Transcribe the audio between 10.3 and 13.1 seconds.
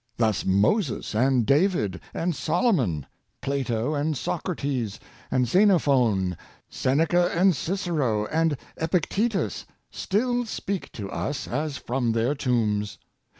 speak to us as from their tombs.